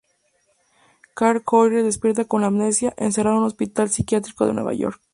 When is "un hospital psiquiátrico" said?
3.43-4.47